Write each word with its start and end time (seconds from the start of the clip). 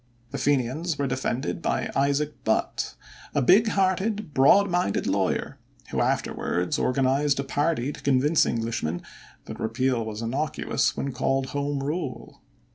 The 0.31 0.39
Fenians 0.39 0.97
were 0.97 1.05
defended 1.05 1.61
by 1.61 1.91
Isaac 1.95 2.43
Butt, 2.43 2.95
a 3.35 3.41
big 3.43 3.67
hearted, 3.67 4.33
broad 4.33 4.67
minded 4.67 5.05
lawyer, 5.05 5.59
who 5.91 6.01
afterwards 6.01 6.79
organized 6.79 7.39
a 7.39 7.43
party 7.43 7.93
to 7.93 8.01
convince 8.01 8.47
Englishmen 8.47 9.03
that 9.45 9.59
Repeal 9.59 10.03
was 10.03 10.23
innocuous, 10.23 10.97
when 10.97 11.11
called 11.11 11.49
"Home 11.49 11.83
Rule." 11.83 12.41